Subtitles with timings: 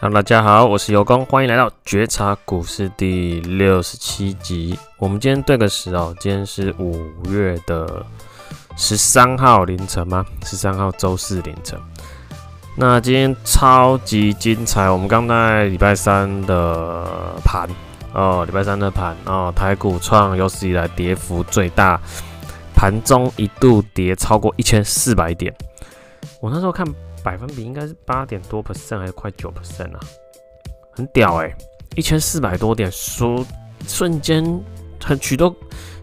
[0.00, 4.78] 哈，大家好，我是尤工，欢迎来到觉察股市第六十七集。
[4.96, 8.06] 我们今天对个时哦，今天是五月的
[8.76, 10.24] 十三号凌晨吗？
[10.44, 11.76] 十三号周四凌晨。
[12.76, 17.04] 那今天超级精彩，我们刚在礼拜三的
[17.44, 17.68] 盘
[18.14, 22.00] 哦，礼拜三的盘哦，台股创有史以来跌幅最大，
[22.72, 25.52] 盘中一度跌超过一千四百点。
[26.40, 26.86] 我那时候看。
[27.28, 30.00] 百分比应该是八点多 percent 还是快九 percent 啊？
[30.92, 31.56] 很屌哎、欸，
[31.94, 33.44] 一千四百多点，说
[33.86, 34.42] 瞬间
[35.04, 35.54] 很许多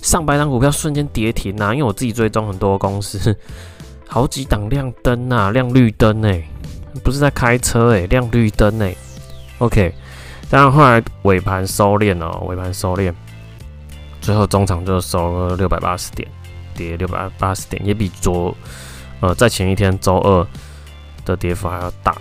[0.03, 1.73] 上百档股票瞬间跌停啊！
[1.73, 3.35] 因为我自己追踪很多公司，
[4.07, 6.47] 好几档亮灯啊，亮绿灯哎、
[7.03, 8.95] 不是在开车哎、亮绿灯哎、
[9.57, 9.91] OK，
[10.47, 13.11] 但后来尾盘收敛哦，尾盘收敛，
[14.21, 16.29] 最后中场就收了六百八十点，
[16.75, 18.55] 跌六百八十点，也比昨
[19.21, 20.47] 呃在前一天周二。
[21.25, 22.15] 的跌幅还要大。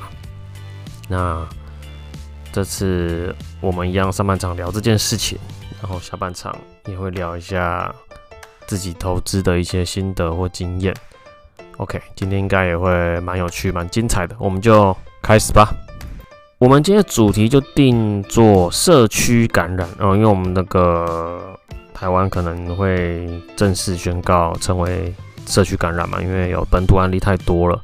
[1.08, 1.46] 那
[2.50, 5.38] 这次我们一样上半场聊这件事情，
[5.83, 7.94] 然后下半场也会聊一下
[8.66, 10.94] 自己投资的一些心得或经验。
[11.77, 15.74] OK，今天应该也会蛮有趣、蛮精彩的，我们就开始吧。
[16.58, 21.58] 我们今天主题就定做社区感染哦，因为我们那个
[21.92, 25.12] 台湾可能会正式宣告成为
[25.46, 27.83] 社区感染嘛，因为有本土案例太多了。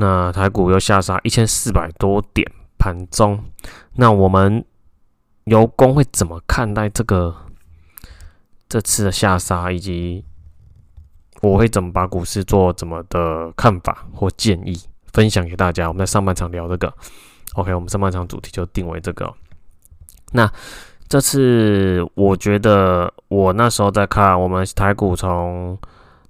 [0.00, 3.38] 那台股又下杀一千四百多点，盘中，
[3.96, 4.64] 那我们
[5.44, 7.36] 尤公会怎么看待这个
[8.66, 10.24] 这次的下杀，以及
[11.42, 14.74] 我会怎么把股市做怎么的看法或建议
[15.12, 15.86] 分享给大家？
[15.86, 16.90] 我们在上半场聊这个
[17.56, 19.30] ，OK，我们上半场主题就定为这个。
[20.32, 20.50] 那
[21.08, 25.78] 这次我觉得我那时候在看，我们台股从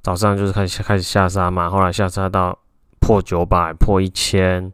[0.03, 2.59] 早上就是开始开始下杀嘛，后来下杀到。
[3.01, 4.73] 破九百，破一千，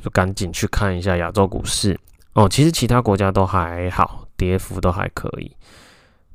[0.00, 1.98] 就赶紧去看一下亚洲股市
[2.32, 2.48] 哦。
[2.48, 5.54] 其实其他国家都还好，跌幅都还可以。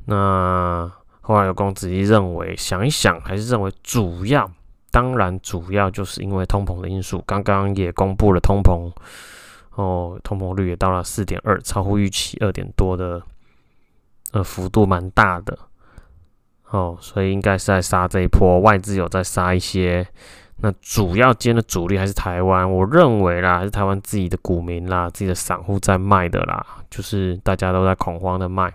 [0.06, 0.90] 那
[1.20, 4.50] 后来有公子一认为，想一想，还是认为主要，
[4.92, 7.24] 当然主要就是因为通膨的因素。
[7.28, 8.92] 刚刚也公布了通膨，
[9.76, 13.22] 哦，通膨率也到了四点二，超乎预期二点多的，
[14.32, 15.58] 呃，幅度蛮大的。
[16.70, 20.08] 哦，所以应该是在杀这一波，外资有在杀一些。
[20.64, 28.72] 那主要今天的主力还是台湾，我认为啦，还是台湾自己的股民啦，自己的散户在卖的啦，就是大家都在恐慌的卖，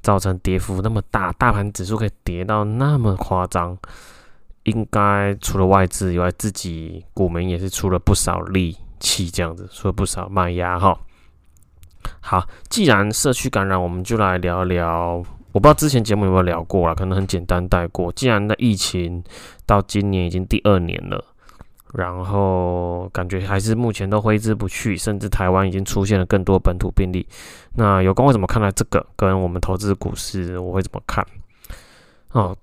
[0.00, 3.76] 造成跌幅那么大，大盘指数可以跌到那么夸张，
[4.62, 10.98] 应该除了外资以外，自己股民也是出了不少力气，这样子出了不少卖压哈。
[12.20, 15.22] 好，既然社区感染，我们就来聊聊。
[15.56, 18.12] 我不知道之前节目有没有聊过啦，可能很简单带过。
[18.12, 19.24] 既然那疫情
[19.64, 21.24] 到今年已经第二年了，
[21.94, 27.26] 然后感觉还是目前都挥之不去，甚至台湾已经出现了更多本土病例。
[27.72, 29.06] 那有公会怎么看待这个？
[29.16, 31.26] 跟我们投资股市我会怎么看？
[32.32, 32.54] 哦，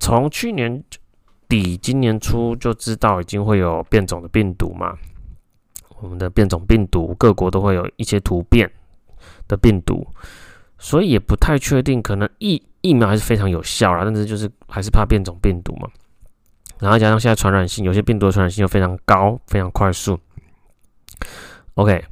[0.00, 0.82] 从去年
[1.48, 4.98] 底今年初就知道已经会有变种的病毒嘛，
[6.00, 8.68] 我们的变种病毒各国都会有一些突变
[9.46, 10.04] 的病毒。
[10.82, 15.86] 所以也不太确定，可能疫疫苗还是非常有效啦，但是就是还是怕变种病毒嘛。
[16.78, 20.18] 然后加上现在传染性，有些病毒的传染性又非常高，非常快速。
[21.74, 22.02] OK，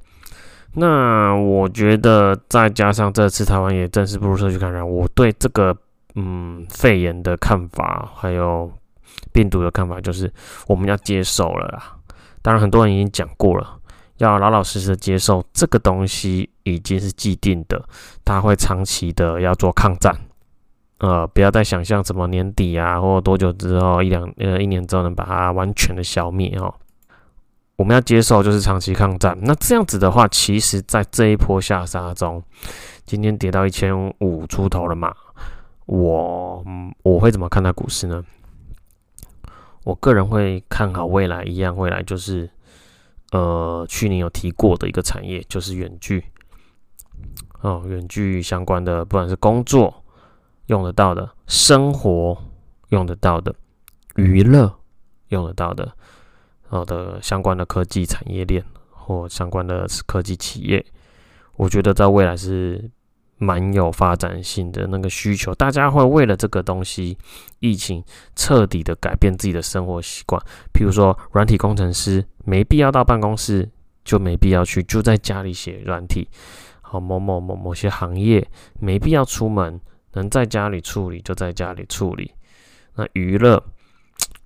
[0.75, 5.75] 那我觉得再加上这次台湾也正式步入社区感染，我对这个
[6.15, 8.71] 嗯肺炎的看法，还有
[9.33, 10.31] 病毒的看法，就是
[10.67, 11.97] 我们要接受了啦。
[12.43, 13.78] 当然很多人已经讲过了。
[14.19, 17.83] 要老老实实的接受这个东西已经是既定的，
[18.25, 20.15] 它会长期的要做抗战，
[20.99, 26.75] 呃，不要再想象什么年底啊，或多久之后一两呃一年之后能把它完全的消灭哦。
[27.77, 29.39] 我们要接受就是长期抗战。
[29.41, 32.43] 那这样子的话，其实在这一波下杀中，
[33.05, 35.15] 今天跌到一千五出头了嘛，
[35.87, 36.65] 我
[37.05, 38.25] 我会怎么看待股市呢？
[39.85, 42.51] 我个人会看好未来，一样未来就是。
[43.33, 46.25] 呃，去年有提过的一个产业就是远距
[47.61, 50.05] 哦，远距相关的，不管是工作
[50.67, 52.37] 用得到的、生活
[52.89, 53.55] 用得到的、
[54.17, 54.79] 娱乐
[55.29, 55.93] 用得到的，
[56.69, 60.85] 好的相关的科技产业链或相关的科技企业，
[61.57, 62.91] 我觉得在未来是。
[63.39, 67.17] 蛮有发展性的那个需求，大家会为了这个东西，
[67.61, 68.03] 疫情
[68.35, 70.41] 彻底的改变自己的生活习惯。
[70.75, 73.69] 譬如说，软体工程师没必要到办公室，
[74.05, 76.29] 就没必要去，就在家里写软体。
[76.81, 78.47] 好，某某某某些行业
[78.81, 79.81] 没必要出门，
[80.15, 82.33] 能在家里处理就在家里处理。
[82.95, 83.63] 那娱乐，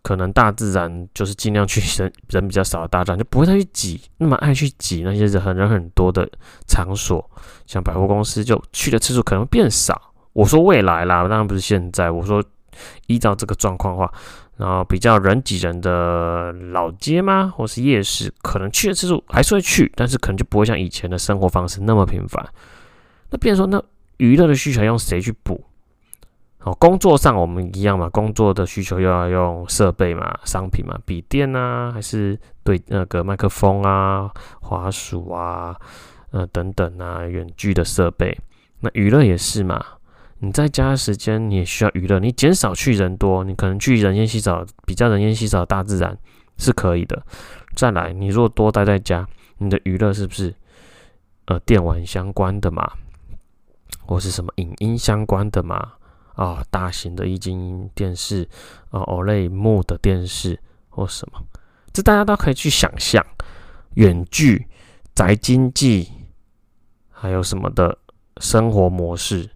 [0.03, 6.29] 可能大自然就是尽量去人人比较少的大自然，就不会再去挤那么爱去挤那些人很人很多的
[6.67, 7.31] 场所，
[7.67, 10.13] 像百货公司就去的次数可能变少。
[10.33, 12.11] 我说未来啦，当然不是现在。
[12.11, 12.43] 我说
[13.07, 14.13] 依照这个状况的话，
[14.57, 22.45] 然后比较人挤人的老街吗，或是夜市，可能去的次数还是会去，但是可能就不会像以前的生活方式那么频繁。
[23.31, 23.83] 那变成说，那
[24.17, 25.63] 娱乐的需求用谁去补？
[26.64, 34.31] 哦，工作上我们一样嘛，工作的需求又要用设备嘛，商品嘛，笔电啊，还是对那个麦克风啊、
[34.61, 35.75] 滑鼠啊，
[36.31, 38.38] 呃等等啊，远距的设备。
[38.79, 39.85] 那娱乐也是嘛，
[40.38, 46.17] 你在家的时间你也需要娱乐，你减少去人多，你可能去人烟稀少、比较人烟稀少的大自然
[46.58, 47.20] 是可以的。
[47.75, 49.26] 再来，你如果多待在家，
[49.58, 50.55] 你的娱乐是不是
[51.47, 52.88] 呃电玩相关的嘛，
[54.06, 55.94] 或是什么影音相关的嘛？
[56.34, 58.49] 啊、大型的液晶电视，
[58.90, 60.58] 啊、，OLED 的电视
[60.88, 61.40] 或什么，
[61.93, 63.25] 这大家都可以去想象。
[63.94, 64.67] 远距
[65.14, 66.11] 宅经济，
[67.11, 67.99] 还有什么的
[68.38, 69.50] 生活模式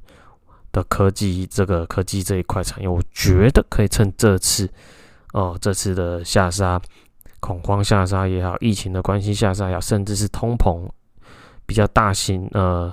[0.71, 4.71] 的科技，这个科技这一块产业，我觉得可以趁这次，
[5.33, 6.79] 哦，这次的下杀，
[7.41, 10.87] 恐慌下杀也好，疫情的关系下杀也好，甚至是通膨
[11.65, 12.93] 比较大型，呃，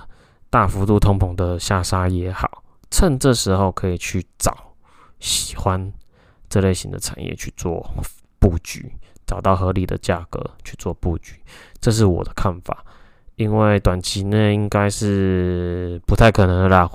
[0.50, 2.63] 大幅度通膨的下杀也好。
[2.94, 4.56] 趁这时候可以去找
[5.20, 5.92] 喜欢
[6.48, 7.84] 这类型的产业去做
[8.38, 8.94] 布局，
[9.26, 11.42] 找到合理的价格去做布局，
[11.82, 12.86] 这是我的看法。
[13.36, 16.88] 因为短期内应该是不太可能的啦。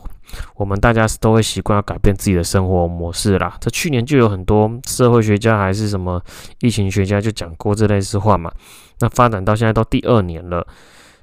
[0.55, 3.57] 我们大家都会习惯要改变自己的生活模式啦。
[3.61, 6.23] 这去年就有很多社会学家还是什么
[6.61, 8.53] 疫情学家就讲过这类似话嘛。
[9.01, 10.65] 那发展到现在都第二年了，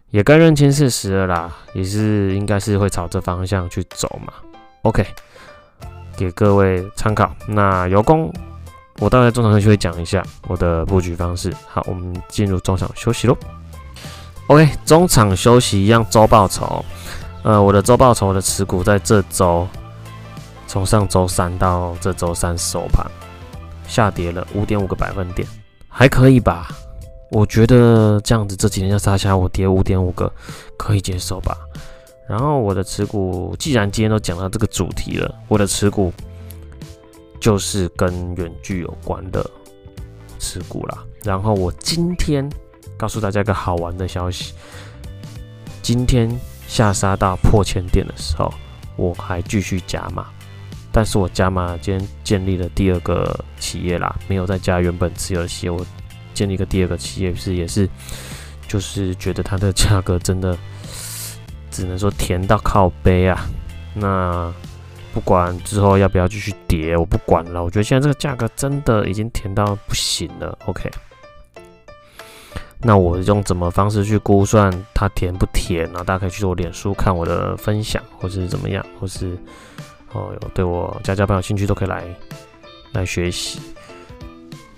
[0.10, 1.56] 也该认清事实了啦。
[1.74, 4.33] 也是应该是会朝这方向去走嘛。
[4.86, 5.04] OK，
[6.16, 7.36] 给各位参考。
[7.48, 8.32] 那有功，
[9.00, 11.52] 我大概中场休息会讲一下我的布局方式。
[11.68, 13.36] 好，我们进入中场休息喽。
[14.46, 16.86] OK，中场休息一样周报酬。
[17.42, 19.68] 呃，我的周报酬的持股在这周，
[20.68, 23.04] 从上周三到这周三收盘，
[23.88, 25.48] 下跌了五点五个百分点，
[25.90, 26.68] 还可以吧？
[27.32, 30.32] 我觉得这样子这几天要杀下我跌五点五个，
[30.78, 31.58] 可以接受吧？
[32.27, 36.12] 然后我的持股，既然今天都讲到这个主题了，我的持股
[37.39, 39.48] 就是跟远距有关的
[40.39, 41.04] 持股啦。
[41.24, 42.50] 然后我今天
[42.98, 44.54] 告诉大家一个好玩的消息：
[45.83, 46.27] 今天
[46.68, 48.51] 下杀到破千点的时候，
[48.95, 50.25] 我还继续加码，
[50.92, 55.86] 但是我加码今天建立了第二个企业啦，没有再加原本持有的企业，我
[56.33, 57.88] 建立一个第二个企业是也是，
[58.68, 60.57] 就是觉得它的价格真的。
[61.75, 63.45] 只能说甜到靠背啊！
[63.94, 64.50] 那
[65.13, 67.62] 不管之后要不要继续跌，我不管了。
[67.62, 70.57] 我觉得现在这个价格真的已经甜到不行了。
[70.68, 70.89] OK，
[72.80, 76.01] 那我用怎么方式去估算它甜不甜呢？
[76.06, 79.38] 大家可以去我脸书看我的分享，或是怎么样，或是
[80.13, 82.06] 哦有对我家家班有兴趣都可以来
[82.94, 83.60] 来学习。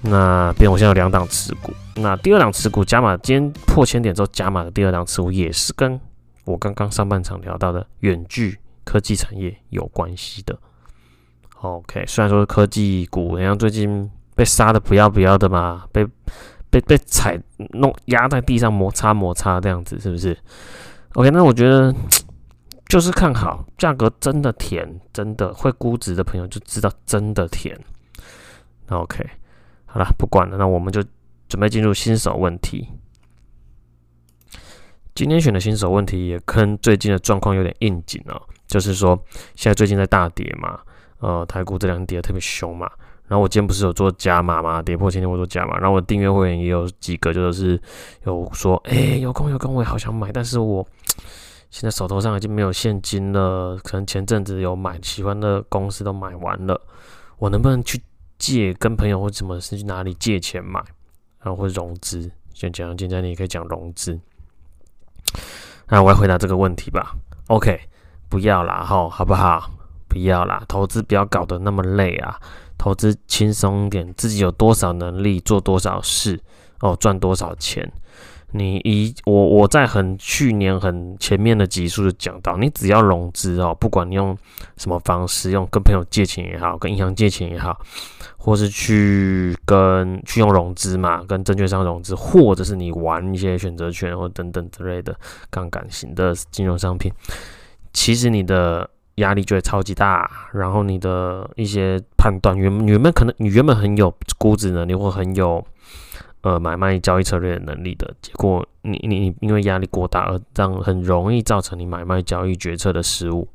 [0.01, 5.99] 那边我现在有两档持股，那第二档持股加码，今天破千点之后加码的第二档持股也是跟。
[6.47, 10.57] 我刚刚上半场聊到的远距科技产业有关系的
[11.59, 16.07] ，OK，虽然说科技股好像最近被杀的不要不要的嘛，被
[16.69, 17.37] 被被踩
[17.73, 20.37] 弄压在地上摩擦摩擦这样子，是不是
[21.15, 21.93] ？OK，那我觉得
[22.87, 27.77] 就是看好价格真的甜，真的会估值的朋友就知道真的甜。
[28.87, 29.29] OK，
[29.85, 31.03] 好了，不管了，那我们就
[31.49, 32.87] 准备进入新手问题。
[35.17, 39.19] 今天选的新手问题也跟最近的状况有点应景哦，就是说
[39.55, 40.79] 现在最近在大跌嘛，
[41.17, 42.87] 呃，台股这两天跌得特别凶嘛，
[43.25, 47.81] 然后我今天不是有做加码嘛，跌破千点我做加码，然后我订阅会员也有几个就是
[48.25, 50.87] 有说，哎、有空有空，我也好想买，但是我
[51.71, 56.79] 现在手头上已经没有现金了，可能前阵子有买喜欢的公司都买完了，
[57.39, 57.99] 我能不能去
[58.37, 60.79] 借跟朋友或什么是去哪里借钱买，
[61.41, 62.29] 然后或融资？
[62.53, 64.19] 先讲今天你也可以讲融资。
[65.89, 67.15] 那我来回答这个问题吧。
[67.47, 67.79] OK，
[68.29, 69.71] 不要啦，吼，好不好？
[70.09, 72.39] 不要啦，投资不要搞得那么累啊，
[72.77, 76.39] 投资轻松点，自己有多少能力做多少事
[76.79, 77.91] 哦，赚多少钱。
[78.51, 84.37] 你一我我在很去年很前面的集数就讲到，你只要融资哦，不管你用
[84.77, 87.79] 什么方式，用跟朋友借钱也好，跟银行借钱也好。
[88.39, 95.13] 或是去跟去用融资嘛，跟证券商融资，或者是你玩一些选择权或等等之类的
[95.49, 97.11] 杠杆型的金融商品，
[97.91, 105.61] 其实你的压力就会超级大，然后你的一些判断原原本可能你原本很有估值能力或很有
[106.47, 113.47] 呃买卖交易策略的能力的，结果你你因为压力过大而让很容易造成你买卖交易决策的失误。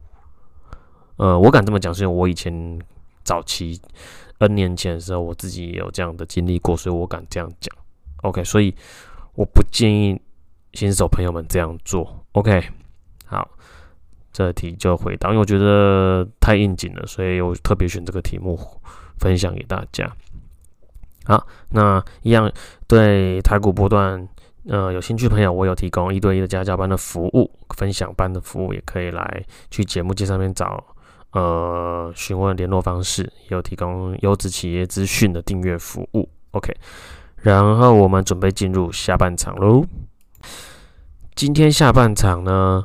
[1.17, 2.79] 呃，我敢这么讲，是因为我以前
[3.23, 3.81] 早期
[4.39, 7.75] N 年前的时候，我自己也有这样的经历过，所以我敢这样讲。
[8.23, 8.75] OK，所以
[9.35, 10.21] 我不建议
[10.75, 12.25] 新手朋友们这样做。
[12.33, 12.63] OK，
[13.27, 13.49] 好。
[14.35, 18.59] 这题就回答，因为我觉得太应景了，所以我特别选这个题目
[19.19, 20.11] 分享给大家。
[21.25, 22.51] 好，那一样
[22.87, 24.29] 对台股波段
[24.69, 30.85] 呃有兴趣的朋友，我有提供一对一的家教班的服务，分享班的服务也可以来去节目介上面找
[31.33, 36.29] 呃询问联络方式，也有提供优质企业资讯的订阅服务。
[36.51, 36.75] OK，
[37.37, 39.85] 然后我们准备进入下半场喽。
[41.35, 42.85] 今天下半场呢，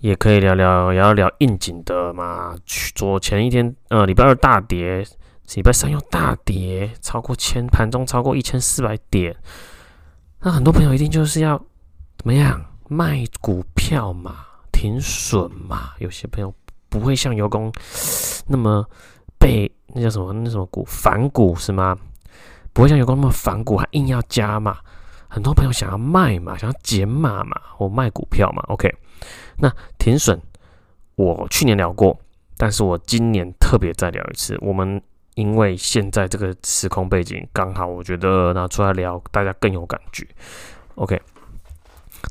[0.00, 2.56] 也可以聊聊，聊聊应景的嘛。
[2.66, 5.06] 昨前一天，呃，礼拜二大跌，
[5.54, 9.36] 礼拜三又大跌，超过千，盘中超过一千四百点。
[10.40, 11.56] 那很多朋友一定就是要
[12.18, 15.92] 怎么样卖股票嘛，停损嘛。
[15.98, 16.52] 有些朋友
[16.88, 17.72] 不会像油工
[18.46, 18.84] 那么
[19.38, 21.96] 被那叫什么那什么股反股是吗？
[22.72, 24.78] 不会像油工那么反股，还硬要加嘛。
[25.28, 28.62] 很多朋友想要卖嘛，想要减码嘛，或卖股票嘛。
[28.68, 28.92] OK。
[29.58, 30.40] 那停损，
[31.14, 32.18] 我去年聊过，
[32.56, 34.58] 但是我今年特别再聊一次。
[34.60, 35.00] 我们
[35.34, 40.26] 因为现在这个时空背景刚好，我觉得拿出来聊，大家更有感觉。
[40.94, 41.20] OK，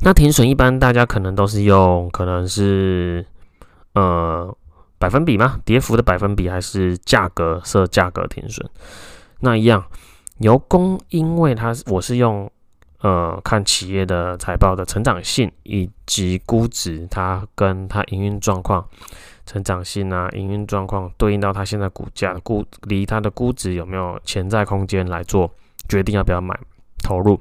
[0.01, 3.25] 那停损一般大家可能都是用，可能是
[3.93, 4.55] 呃
[4.97, 5.59] 百分比吗？
[5.63, 8.67] 跌幅的百分比还是价格设价格停损？
[9.39, 9.85] 那一样，
[10.39, 12.49] 由公，因为它我是用。
[13.03, 18.87] 呃，看企业的财报的成长性以及估值，它跟它营运状况、
[19.45, 25.53] 成长性啊，营运状况对应到它现在股价估离它的估值有没有潜在空间来做
[25.89, 26.57] 决定要不要买
[27.03, 27.37] 投入。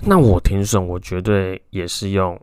[0.00, 2.36] 那我停损，我绝对也是用，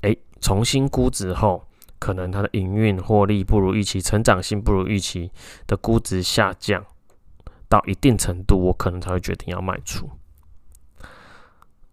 [0.00, 1.64] 哎、重新估值后，
[2.00, 5.30] 可能它的营运获利不如预期，成长性不如预期
[5.68, 6.84] 的估值下降
[7.68, 10.10] 到一定程度，我可能才会决定要卖出。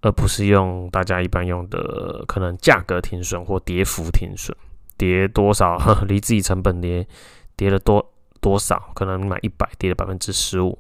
[0.02, 4.56] 而不是用大家一般用的可能价格停损或跌幅停损，
[4.98, 5.78] 跌多少
[6.08, 7.08] 离自己成本跌
[7.56, 8.04] 跌了多
[8.40, 10.78] 多少，可能买一百跌了百分之十五，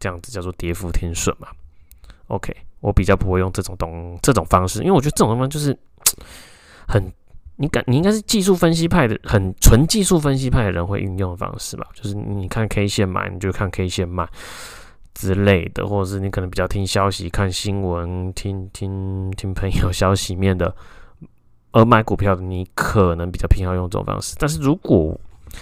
[0.00, 1.48] 这样子叫做跌幅停损嘛。
[2.26, 5.78] OK，我比较不会用这种东这种方式，因为我觉得这种方式就是
[6.88, 7.12] 很
[7.56, 14.28] 你感你应该是技术分析派的，很纯技术分析派的人会运用的方式吧，就是你看 K 线买，你就看 K 线卖。
[15.14, 20.74] 之类的，或者是你可能比较听消息、看新闻、听听听朋友消息面的，
[21.70, 24.34] 而买股票的，你可能比较偏好用这种方式。
[24.38, 25.18] 但是如果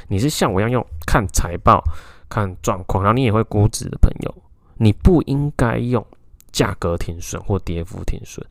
[0.09, 1.85] 你是像我一样用看财报、
[2.29, 4.35] 看状况，然后你也会估值的朋友，
[4.79, 6.05] 你不应该用
[6.51, 8.45] 价格停损或跌幅停损，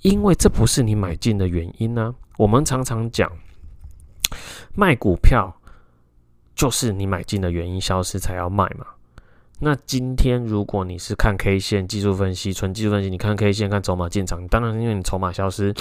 [0.00, 2.14] 因为这不是你买进的原因呢、啊。
[2.38, 3.30] 我们常常讲
[4.74, 5.54] 卖股票
[6.56, 8.86] 就是你买进的原因消失才要卖嘛。
[9.64, 15.74] 那今天如果你是看 K 线技术分析，纯技术分析，你看 K 线看筹码进场，当然是因为你筹码消失，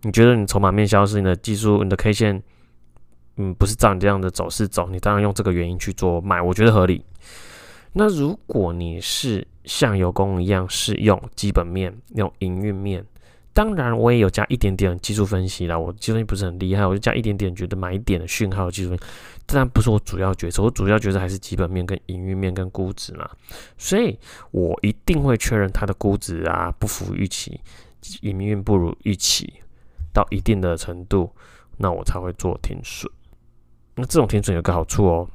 [0.00, 2.42] 你觉得你筹码面消失，你的技术你的 K 线，
[3.36, 7.04] 嗯，不是照你这样的走势走，你当然用这个原因去做卖，我觉得合理。
[7.92, 13.04] 那如果你是像油工一样是用基本面、用营运面。
[13.56, 15.78] 当然，我也有加一点点技术分析啦。
[15.78, 18.98] 我技术分析不是很厉害，我就加一点点觉得买点的讯号技术分，
[19.46, 20.62] 当然不是我主要决策。
[20.62, 23.26] 我主要决策还是基本面、跟营运面、跟估值嘛。
[23.78, 24.18] 所以
[24.50, 27.58] 我一定会确认它的估值啊不符预期，
[28.20, 29.50] 营运不如预期
[30.12, 31.32] 到一定的程度，
[31.78, 33.10] 那我才会做停损。
[33.94, 35.26] 那这种停损有个好处哦，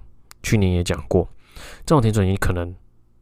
[0.43, 1.27] 去年也讲过，
[1.87, 2.71] 这种停损你可能。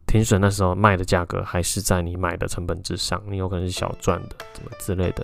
[0.10, 5.24] 停损那时候卖的价格还是在你买的成本之上，你有可能是小赚的，怎么之类的。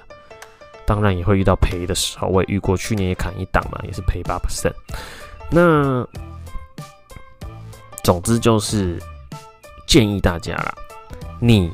[0.85, 4.71] 当然也会遇到赔的时候，我也遇过，去年也砍一档嘛，也是赔八不剩。
[5.49, 6.07] 那
[8.03, 9.01] 总之就是
[9.87, 10.75] 建议大家啦，
[11.39, 11.73] 你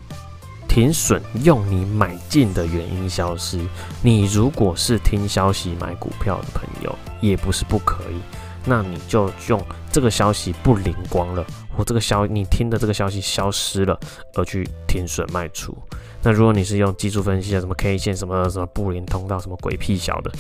[0.70, 3.60] 停损用你买进的原因消失。
[4.02, 8.22] 你如果是听消息买股票的朋友，也不是不可以，
[8.64, 11.46] 那你就用这个消息不灵光了。
[11.76, 14.00] 或这个消，你听的这个消息消失了，
[14.36, 15.76] 而去停损卖出。
[16.24, 20.32] 那如果你是用技术分析啊，什么 K 线，什么什么布林通道，什么鬼屁小的，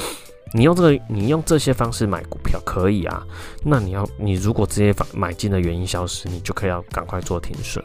[0.54, 3.26] 你用这个，你用这些方式买股票可以啊。
[3.64, 7.84] 那你要，你如果这些买买进的原因消失，你就可以要赶快做停损。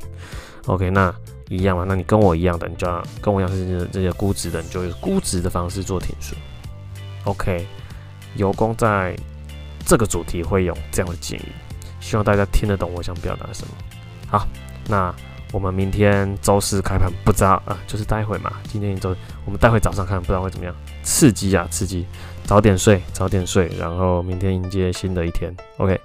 [0.66, 1.14] OK，那
[1.48, 1.84] 一样嘛？
[1.88, 6.36] 那你跟我一样的，你就要跟我一样是这些估值的，你就用估值的方式做停损。
[7.24, 7.64] OK，
[8.34, 9.16] 油工在
[9.86, 11.46] 这个主题会用这样的建议，
[12.06, 13.74] 希望大家听得懂我想表达什么。
[14.28, 14.46] 好，
[14.86, 15.12] 那
[15.52, 18.52] 我们明天周四开盘，不知道啊，就是待会嘛。
[18.68, 19.12] 今天一周，
[19.44, 20.72] 我们待会早上看，不知道会怎么样，
[21.02, 22.06] 刺激啊，刺激！
[22.44, 25.52] 早点睡，早点睡，然后明天迎接新的一天。
[25.78, 26.00] OK，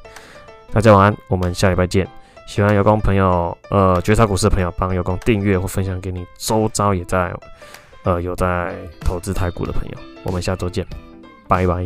[0.73, 2.07] 大家晚安，我们下礼拜见。
[2.47, 7.31] 喜欢有功朋友，呃，觉察股市的朋友，帮有功订阅或分享给你周遭也在，
[8.05, 9.97] 呃，有在投资台股的朋友。
[10.23, 10.83] 我们下周见，
[11.47, 11.85] 拜拜。